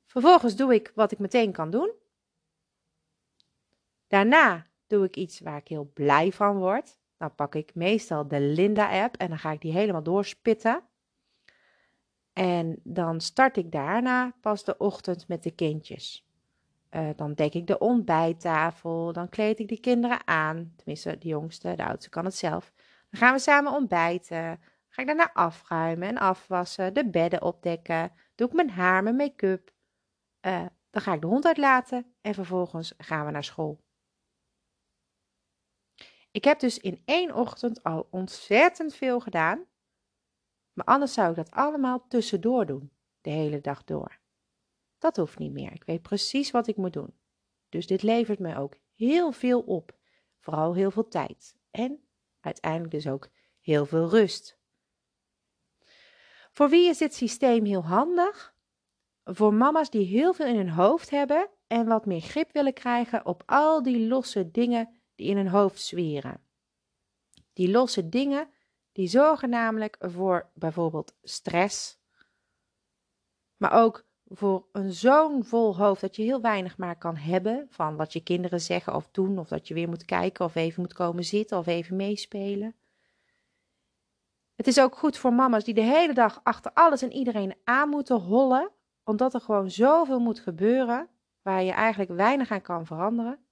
Vervolgens 0.06 0.56
doe 0.56 0.74
ik 0.74 0.92
wat 0.94 1.12
ik 1.12 1.18
meteen 1.18 1.52
kan 1.52 1.70
doen. 1.70 2.06
Daarna 4.08 4.66
doe 4.86 5.04
ik 5.04 5.16
iets 5.16 5.40
waar 5.40 5.56
ik 5.56 5.68
heel 5.68 5.90
blij 5.94 6.32
van 6.32 6.58
word. 6.58 6.98
Dan 7.16 7.34
pak 7.34 7.54
ik 7.54 7.74
meestal 7.74 8.28
de 8.28 8.40
Linda-app 8.40 9.16
en 9.16 9.28
dan 9.28 9.38
ga 9.38 9.50
ik 9.50 9.60
die 9.60 9.72
helemaal 9.72 10.02
doorspitten. 10.02 10.82
En 12.32 12.80
dan 12.82 13.20
start 13.20 13.56
ik 13.56 13.72
daarna 13.72 14.34
pas 14.40 14.64
de 14.64 14.76
ochtend 14.76 15.28
met 15.28 15.42
de 15.42 15.50
kindjes. 15.50 16.26
Uh, 16.90 17.08
dan 17.16 17.34
dek 17.34 17.54
ik 17.54 17.66
de 17.66 17.78
ontbijttafel, 17.78 19.12
dan 19.12 19.28
kleed 19.28 19.58
ik 19.58 19.68
de 19.68 19.80
kinderen 19.80 20.26
aan. 20.26 20.72
Tenminste, 20.76 21.18
de 21.18 21.28
jongste, 21.28 21.74
de 21.74 21.84
oudste 21.84 22.10
kan 22.10 22.24
het 22.24 22.34
zelf. 22.34 22.72
Dan 23.10 23.20
gaan 23.20 23.32
we 23.32 23.38
samen 23.38 23.72
ontbijten. 23.72 24.60
Ga 24.88 25.02
ik 25.02 25.06
daarna 25.06 25.32
afruimen 25.32 26.08
en 26.08 26.18
afwassen, 26.18 26.94
de 26.94 27.10
bedden 27.10 27.42
opdekken. 27.42 28.12
Doe 28.34 28.46
ik 28.46 28.52
mijn 28.54 28.70
haar, 28.70 29.02
mijn 29.02 29.16
make-up. 29.16 29.72
Uh, 30.46 30.66
dan 30.90 31.02
ga 31.02 31.12
ik 31.12 31.20
de 31.20 31.26
hond 31.26 31.46
uitlaten 31.46 32.14
en 32.20 32.34
vervolgens 32.34 32.94
gaan 32.98 33.26
we 33.26 33.30
naar 33.30 33.44
school. 33.44 33.80
Ik 36.30 36.44
heb 36.44 36.60
dus 36.60 36.78
in 36.78 37.02
één 37.04 37.34
ochtend 37.34 37.82
al 37.82 38.06
ontzettend 38.10 38.94
veel 38.94 39.20
gedaan. 39.20 39.64
Maar 40.72 40.86
anders 40.86 41.12
zou 41.12 41.30
ik 41.30 41.36
dat 41.36 41.50
allemaal 41.50 42.06
tussendoor 42.08 42.66
doen, 42.66 42.90
de 43.20 43.30
hele 43.30 43.60
dag 43.60 43.84
door. 43.84 44.18
Dat 44.98 45.16
hoeft 45.16 45.38
niet 45.38 45.52
meer. 45.52 45.72
Ik 45.72 45.84
weet 45.84 46.02
precies 46.02 46.50
wat 46.50 46.66
ik 46.66 46.76
moet 46.76 46.92
doen. 46.92 47.14
Dus 47.68 47.86
dit 47.86 48.02
levert 48.02 48.38
me 48.38 48.56
ook 48.56 48.74
heel 48.94 49.32
veel 49.32 49.60
op. 49.60 49.96
Vooral 50.38 50.74
heel 50.74 50.90
veel 50.90 51.08
tijd. 51.08 51.56
En 51.70 52.00
uiteindelijk 52.40 52.92
dus 52.92 53.08
ook 53.08 53.28
heel 53.60 53.86
veel 53.86 54.08
rust. 54.08 54.58
Voor 56.52 56.68
wie 56.68 56.88
is 56.88 56.98
dit 56.98 57.14
systeem 57.14 57.64
heel 57.64 57.84
handig? 57.84 58.54
Voor 59.24 59.54
mama's 59.54 59.90
die 59.90 60.06
heel 60.06 60.34
veel 60.34 60.46
in 60.46 60.56
hun 60.56 60.70
hoofd 60.70 61.10
hebben 61.10 61.48
en 61.66 61.86
wat 61.86 62.06
meer 62.06 62.20
grip 62.20 62.52
willen 62.52 62.72
krijgen 62.72 63.26
op 63.26 63.42
al 63.46 63.82
die 63.82 64.06
losse 64.06 64.50
dingen 64.50 64.97
die 65.18 65.28
in 65.28 65.36
hun 65.36 65.48
hoofd 65.48 65.80
zweren. 65.80 66.40
Die 67.52 67.70
losse 67.70 68.08
dingen 68.08 68.48
die 68.92 69.08
zorgen 69.08 69.48
namelijk 69.50 69.96
voor 70.00 70.50
bijvoorbeeld 70.54 71.14
stress, 71.22 71.98
maar 73.56 73.72
ook 73.72 74.06
voor 74.24 74.66
een 74.72 74.92
zo'n 74.92 75.44
vol 75.44 75.76
hoofd 75.76 76.00
dat 76.00 76.16
je 76.16 76.22
heel 76.22 76.40
weinig 76.40 76.76
maar 76.76 76.98
kan 76.98 77.16
hebben 77.16 77.66
van 77.70 77.96
wat 77.96 78.12
je 78.12 78.22
kinderen 78.22 78.60
zeggen 78.60 78.94
of 78.94 79.08
doen, 79.10 79.38
of 79.38 79.48
dat 79.48 79.68
je 79.68 79.74
weer 79.74 79.88
moet 79.88 80.04
kijken 80.04 80.44
of 80.44 80.54
even 80.54 80.80
moet 80.82 80.92
komen 80.92 81.24
zitten 81.24 81.58
of 81.58 81.66
even 81.66 81.96
meespelen. 81.96 82.74
Het 84.54 84.66
is 84.66 84.80
ook 84.80 84.96
goed 84.96 85.16
voor 85.16 85.32
mama's 85.32 85.64
die 85.64 85.74
de 85.74 85.80
hele 85.80 86.14
dag 86.14 86.40
achter 86.42 86.72
alles 86.74 87.02
en 87.02 87.12
iedereen 87.12 87.54
aan 87.64 87.88
moeten 87.88 88.20
hollen, 88.20 88.70
omdat 89.04 89.34
er 89.34 89.40
gewoon 89.40 89.70
zoveel 89.70 90.18
moet 90.18 90.40
gebeuren 90.40 91.08
waar 91.42 91.62
je 91.62 91.72
eigenlijk 91.72 92.10
weinig 92.10 92.50
aan 92.50 92.62
kan 92.62 92.86
veranderen. 92.86 93.47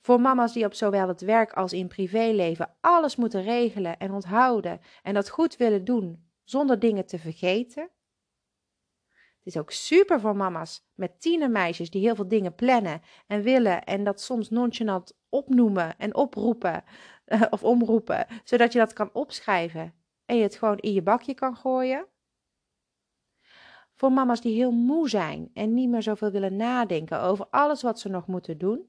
Voor 0.00 0.20
mama's 0.20 0.52
die 0.52 0.64
op 0.64 0.74
zowel 0.74 1.08
het 1.08 1.20
werk 1.20 1.52
als 1.52 1.72
in 1.72 1.88
privéleven 1.88 2.74
alles 2.80 3.16
moeten 3.16 3.42
regelen 3.42 3.98
en 3.98 4.12
onthouden 4.12 4.80
en 5.02 5.14
dat 5.14 5.28
goed 5.28 5.56
willen 5.56 5.84
doen 5.84 6.26
zonder 6.44 6.78
dingen 6.78 7.06
te 7.06 7.18
vergeten. 7.18 7.90
Het 9.38 9.56
is 9.56 9.56
ook 9.56 9.70
super 9.70 10.20
voor 10.20 10.36
mama's 10.36 10.86
met 10.94 11.20
tienermeisjes 11.20 11.90
die 11.90 12.02
heel 12.02 12.14
veel 12.14 12.28
dingen 12.28 12.54
plannen 12.54 13.00
en 13.26 13.42
willen 13.42 13.84
en 13.84 14.04
dat 14.04 14.20
soms 14.20 14.50
nonchalant 14.50 15.18
opnoemen 15.28 15.98
en 15.98 16.14
oproepen 16.14 16.84
of 17.50 17.64
omroepen, 17.64 18.26
zodat 18.44 18.72
je 18.72 18.78
dat 18.78 18.92
kan 18.92 19.10
opschrijven 19.12 19.94
en 20.24 20.36
je 20.36 20.42
het 20.42 20.56
gewoon 20.56 20.78
in 20.78 20.92
je 20.92 21.02
bakje 21.02 21.34
kan 21.34 21.56
gooien. 21.56 22.06
Voor 23.94 24.12
mama's 24.12 24.40
die 24.40 24.54
heel 24.54 24.70
moe 24.70 25.08
zijn 25.08 25.50
en 25.54 25.74
niet 25.74 25.88
meer 25.88 26.02
zoveel 26.02 26.30
willen 26.30 26.56
nadenken 26.56 27.20
over 27.20 27.46
alles 27.50 27.82
wat 27.82 28.00
ze 28.00 28.08
nog 28.08 28.26
moeten 28.26 28.58
doen 28.58 28.88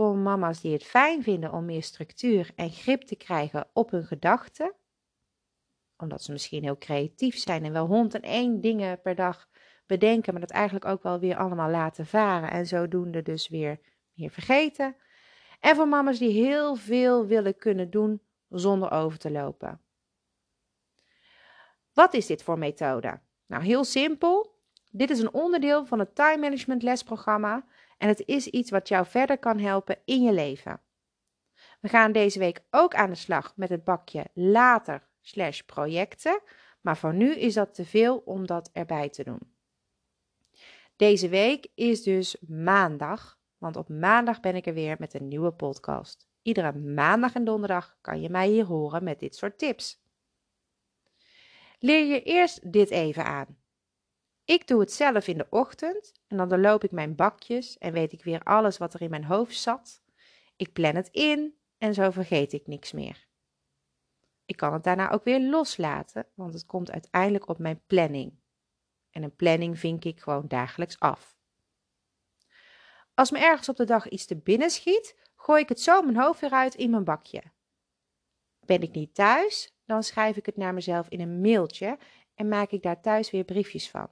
voor 0.00 0.16
mama's 0.16 0.60
die 0.60 0.72
het 0.72 0.84
fijn 0.84 1.22
vinden 1.22 1.52
om 1.52 1.64
meer 1.64 1.82
structuur 1.82 2.50
en 2.56 2.70
grip 2.70 3.02
te 3.02 3.16
krijgen 3.16 3.68
op 3.72 3.90
hun 3.90 4.04
gedachten, 4.04 4.74
omdat 5.96 6.22
ze 6.22 6.32
misschien 6.32 6.62
heel 6.62 6.78
creatief 6.78 7.38
zijn 7.38 7.64
en 7.64 7.72
wel 7.72 7.86
hond 7.86 8.14
en 8.14 8.22
één 8.22 8.60
dingen 8.60 9.00
per 9.00 9.14
dag 9.14 9.48
bedenken, 9.86 10.32
maar 10.32 10.40
dat 10.40 10.50
eigenlijk 10.50 10.84
ook 10.84 11.02
wel 11.02 11.18
weer 11.18 11.36
allemaal 11.36 11.70
laten 11.70 12.06
varen 12.06 12.50
en 12.50 12.66
zodoende 12.66 13.22
dus 13.22 13.48
weer 13.48 13.80
meer 14.12 14.30
vergeten. 14.30 14.96
En 15.60 15.76
voor 15.76 15.88
mama's 15.88 16.18
die 16.18 16.46
heel 16.46 16.74
veel 16.76 17.26
willen 17.26 17.56
kunnen 17.56 17.90
doen 17.90 18.22
zonder 18.48 18.90
over 18.90 19.18
te 19.18 19.30
lopen. 19.30 19.80
Wat 21.92 22.14
is 22.14 22.26
dit 22.26 22.42
voor 22.42 22.58
methode? 22.58 23.20
Nou, 23.46 23.62
heel 23.62 23.84
simpel. 23.84 24.58
Dit 24.90 25.10
is 25.10 25.18
een 25.18 25.32
onderdeel 25.32 25.86
van 25.86 25.98
het 25.98 26.14
time 26.14 26.38
management 26.38 26.82
lesprogramma 26.82 27.64
en 28.00 28.08
het 28.08 28.22
is 28.26 28.46
iets 28.46 28.70
wat 28.70 28.88
jou 28.88 29.06
verder 29.06 29.38
kan 29.38 29.58
helpen 29.58 29.98
in 30.04 30.22
je 30.22 30.32
leven. 30.32 30.80
We 31.80 31.88
gaan 31.88 32.12
deze 32.12 32.38
week 32.38 32.64
ook 32.70 32.94
aan 32.94 33.10
de 33.10 33.16
slag 33.16 33.52
met 33.56 33.68
het 33.68 33.84
bakje 33.84 34.26
later 34.34 35.08
slash 35.20 35.60
projecten, 35.60 36.42
maar 36.80 36.96
voor 36.96 37.14
nu 37.14 37.34
is 37.34 37.54
dat 37.54 37.74
te 37.74 37.84
veel 37.84 38.18
om 38.18 38.46
dat 38.46 38.70
erbij 38.72 39.08
te 39.08 39.24
doen. 39.24 39.40
Deze 40.96 41.28
week 41.28 41.66
is 41.74 42.02
dus 42.02 42.36
maandag, 42.48 43.38
want 43.58 43.76
op 43.76 43.88
maandag 43.88 44.40
ben 44.40 44.56
ik 44.56 44.66
er 44.66 44.74
weer 44.74 44.96
met 44.98 45.14
een 45.14 45.28
nieuwe 45.28 45.52
podcast. 45.52 46.28
Iedere 46.42 46.72
maandag 46.72 47.34
en 47.34 47.44
donderdag 47.44 47.96
kan 48.00 48.20
je 48.20 48.30
mij 48.30 48.48
hier 48.48 48.64
horen 48.64 49.04
met 49.04 49.20
dit 49.20 49.36
soort 49.36 49.58
tips. 49.58 50.02
Leer 51.78 52.04
je 52.04 52.22
eerst 52.22 52.72
dit 52.72 52.90
even 52.90 53.24
aan. 53.24 53.58
Ik 54.50 54.66
doe 54.66 54.80
het 54.80 54.92
zelf 54.92 55.26
in 55.26 55.38
de 55.38 55.46
ochtend 55.50 56.12
en 56.26 56.36
dan 56.36 56.48
doorloop 56.48 56.84
ik 56.84 56.90
mijn 56.90 57.14
bakjes 57.14 57.78
en 57.78 57.92
weet 57.92 58.12
ik 58.12 58.24
weer 58.24 58.42
alles 58.42 58.78
wat 58.78 58.94
er 58.94 59.02
in 59.02 59.10
mijn 59.10 59.24
hoofd 59.24 59.56
zat. 59.56 60.02
Ik 60.56 60.72
plan 60.72 60.94
het 60.94 61.08
in 61.08 61.54
en 61.78 61.94
zo 61.94 62.10
vergeet 62.10 62.52
ik 62.52 62.66
niks 62.66 62.92
meer. 62.92 63.26
Ik 64.44 64.56
kan 64.56 64.72
het 64.72 64.84
daarna 64.84 65.10
ook 65.10 65.24
weer 65.24 65.40
loslaten, 65.40 66.26
want 66.34 66.52
het 66.54 66.66
komt 66.66 66.90
uiteindelijk 66.90 67.48
op 67.48 67.58
mijn 67.58 67.82
planning. 67.86 68.38
En 69.10 69.22
een 69.22 69.36
planning 69.36 69.78
vink 69.78 70.04
ik 70.04 70.20
gewoon 70.20 70.48
dagelijks 70.48 70.98
af. 70.98 71.38
Als 73.14 73.30
me 73.30 73.38
ergens 73.38 73.68
op 73.68 73.76
de 73.76 73.84
dag 73.84 74.08
iets 74.08 74.26
te 74.26 74.36
binnen 74.36 74.70
schiet, 74.70 75.16
gooi 75.36 75.62
ik 75.62 75.68
het 75.68 75.80
zo 75.80 76.02
mijn 76.02 76.20
hoofd 76.20 76.40
weer 76.40 76.50
uit 76.50 76.74
in 76.74 76.90
mijn 76.90 77.04
bakje. 77.04 77.42
Ben 78.66 78.82
ik 78.82 78.92
niet 78.92 79.14
thuis, 79.14 79.76
dan 79.84 80.02
schrijf 80.02 80.36
ik 80.36 80.46
het 80.46 80.56
naar 80.56 80.74
mezelf 80.74 81.08
in 81.08 81.20
een 81.20 81.40
mailtje 81.40 81.98
en 82.34 82.48
maak 82.48 82.70
ik 82.70 82.82
daar 82.82 83.00
thuis 83.00 83.30
weer 83.30 83.44
briefjes 83.44 83.90
van. 83.90 84.10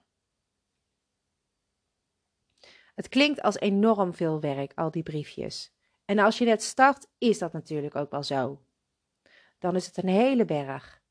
Het 2.99 3.09
klinkt 3.09 3.43
als 3.43 3.59
enorm 3.59 4.15
veel 4.15 4.41
werk, 4.41 4.73
al 4.75 4.91
die 4.91 5.03
briefjes. 5.03 5.73
En 6.05 6.19
als 6.19 6.39
je 6.39 6.45
net 6.45 6.63
start, 6.63 7.07
is 7.19 7.39
dat 7.39 7.53
natuurlijk 7.53 7.95
ook 7.95 8.11
wel 8.11 8.23
zo. 8.23 8.63
Dan 9.59 9.77
is 9.77 9.87
het 9.87 9.97
een 9.97 10.09
hele 10.09 10.45
berg. 10.45 11.03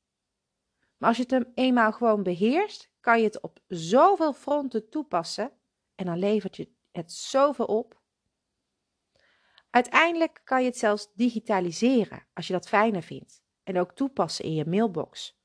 Maar 0.97 1.07
als 1.09 1.17
je 1.17 1.23
het 1.23 1.31
hem 1.31 1.51
eenmaal 1.55 1.91
gewoon 1.91 2.23
beheerst, 2.23 2.89
kan 2.99 3.17
je 3.19 3.23
het 3.23 3.41
op 3.41 3.59
zoveel 3.67 4.33
fronten 4.33 4.89
toepassen 4.89 5.51
en 5.95 6.05
dan 6.05 6.17
levert 6.17 6.55
je 6.55 6.69
het 6.91 7.11
zoveel 7.11 7.65
op. 7.65 8.01
Uiteindelijk 9.69 10.41
kan 10.43 10.61
je 10.61 10.67
het 10.67 10.77
zelfs 10.77 11.11
digitaliseren 11.13 12.27
als 12.33 12.47
je 12.47 12.53
dat 12.53 12.67
fijner 12.67 13.03
vindt 13.03 13.41
en 13.63 13.79
ook 13.79 13.91
toepassen 13.91 14.45
in 14.45 14.53
je 14.53 14.65
mailbox. 14.65 15.39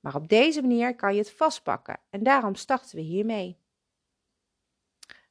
Maar 0.00 0.14
op 0.14 0.28
deze 0.28 0.60
manier 0.60 0.94
kan 0.94 1.12
je 1.12 1.18
het 1.18 1.32
vastpakken 1.32 2.00
en 2.10 2.22
daarom 2.22 2.54
starten 2.54 2.96
we 2.96 3.02
hiermee. 3.02 3.61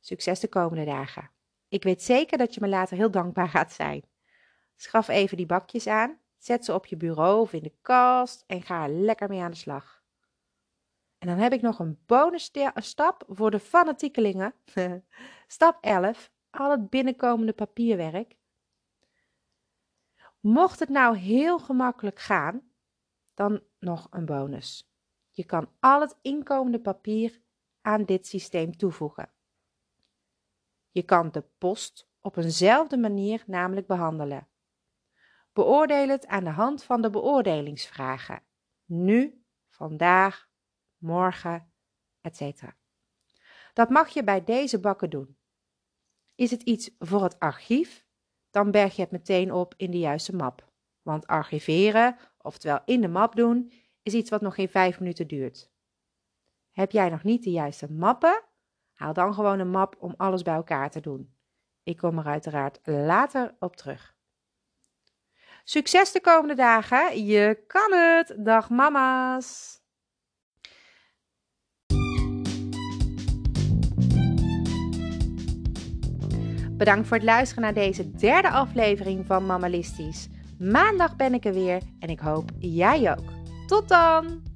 Succes 0.01 0.39
de 0.39 0.47
komende 0.47 0.85
dagen. 0.85 1.31
Ik 1.67 1.83
weet 1.83 2.01
zeker 2.01 2.37
dat 2.37 2.53
je 2.53 2.61
me 2.61 2.67
later 2.67 2.97
heel 2.97 3.11
dankbaar 3.11 3.49
gaat 3.57 3.73
zijn. 3.73 4.03
Schaf 4.75 5.07
even 5.07 5.37
die 5.37 5.45
bakjes 5.45 5.87
aan, 5.87 6.19
zet 6.37 6.65
ze 6.65 6.73
op 6.73 6.85
je 6.85 6.97
bureau 6.97 7.41
of 7.41 7.53
in 7.53 7.63
de 7.63 7.73
kast 7.81 8.43
en 8.47 8.61
ga 8.61 8.83
er 8.83 8.89
lekker 8.89 9.29
mee 9.29 9.41
aan 9.41 9.51
de 9.51 9.57
slag. 9.57 10.03
En 11.17 11.27
dan 11.27 11.37
heb 11.37 11.53
ik 11.53 11.61
nog 11.61 11.79
een 11.79 11.99
bonus 12.05 12.51
stap 12.75 13.23
voor 13.27 13.51
de 13.51 13.59
fanatiekelingen. 13.59 14.53
stap 15.47 15.77
11, 15.81 16.31
al 16.49 16.71
het 16.71 16.89
binnenkomende 16.89 17.53
papierwerk. 17.53 18.35
Mocht 20.39 20.79
het 20.79 20.89
nou 20.89 21.17
heel 21.17 21.59
gemakkelijk 21.59 22.19
gaan, 22.19 22.71
dan 23.33 23.63
nog 23.79 24.07
een 24.09 24.25
bonus. 24.25 24.91
Je 25.29 25.45
kan 25.45 25.69
al 25.79 26.01
het 26.01 26.17
inkomende 26.21 26.79
papier 26.79 27.41
aan 27.81 28.03
dit 28.03 28.27
systeem 28.27 28.77
toevoegen. 28.77 29.30
Je 30.91 31.03
kan 31.03 31.31
de 31.31 31.43
post 31.57 32.09
op 32.19 32.37
eenzelfde 32.37 32.97
manier 32.97 33.43
namelijk 33.47 33.87
behandelen. 33.87 34.47
Beoordeel 35.53 36.07
het 36.07 36.27
aan 36.27 36.43
de 36.43 36.49
hand 36.49 36.83
van 36.83 37.01
de 37.01 37.09
beoordelingsvragen. 37.09 38.43
Nu, 38.85 39.43
vandaag, 39.69 40.49
morgen, 40.97 41.73
etc. 42.21 42.61
Dat 43.73 43.89
mag 43.89 44.09
je 44.09 44.23
bij 44.23 44.43
deze 44.43 44.79
bakken 44.79 45.09
doen. 45.09 45.37
Is 46.35 46.51
het 46.51 46.61
iets 46.61 46.95
voor 46.99 47.23
het 47.23 47.39
archief? 47.39 48.05
Dan 48.49 48.71
berg 48.71 48.95
je 48.95 49.01
het 49.01 49.11
meteen 49.11 49.53
op 49.53 49.73
in 49.77 49.91
de 49.91 49.99
juiste 49.99 50.35
map. 50.35 50.69
Want 51.01 51.27
archiveren, 51.27 52.17
oftewel 52.37 52.79
in 52.85 53.01
de 53.01 53.07
map 53.07 53.35
doen, 53.35 53.71
is 54.01 54.13
iets 54.13 54.29
wat 54.29 54.41
nog 54.41 54.55
geen 54.55 54.69
vijf 54.69 54.99
minuten 54.99 55.27
duurt. 55.27 55.71
Heb 56.71 56.91
jij 56.91 57.09
nog 57.09 57.23
niet 57.23 57.43
de 57.43 57.51
juiste 57.51 57.91
mappen? 57.91 58.43
Haal 59.01 59.13
dan 59.13 59.33
gewoon 59.33 59.59
een 59.59 59.69
map 59.69 59.95
om 59.99 60.13
alles 60.17 60.41
bij 60.41 60.53
elkaar 60.53 60.89
te 60.89 60.99
doen. 60.99 61.33
Ik 61.83 61.97
kom 61.97 62.17
er 62.17 62.25
uiteraard 62.25 62.79
later 62.83 63.55
op 63.59 63.75
terug. 63.75 64.15
Succes 65.63 66.11
de 66.11 66.21
komende 66.21 66.55
dagen. 66.55 67.25
Je 67.25 67.63
kan 67.67 67.91
het. 67.93 68.35
Dag 68.37 68.69
mama's. 68.69 69.79
Bedankt 76.77 77.07
voor 77.07 77.17
het 77.17 77.25
luisteren 77.25 77.63
naar 77.63 77.73
deze 77.73 78.11
derde 78.11 78.49
aflevering 78.49 79.25
van 79.25 79.45
Mamalistisch. 79.45 80.27
Maandag 80.59 81.15
ben 81.15 81.33
ik 81.33 81.45
er 81.45 81.53
weer 81.53 81.81
en 81.99 82.09
ik 82.09 82.19
hoop 82.19 82.49
jij 82.59 83.11
ook. 83.11 83.31
Tot 83.67 83.87
dan! 83.87 84.50